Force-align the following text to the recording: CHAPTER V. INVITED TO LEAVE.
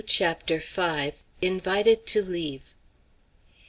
CHAPTER 0.07 0.57
V. 0.57 1.11
INVITED 1.43 2.07
TO 2.07 2.23
LEAVE. 2.23 2.73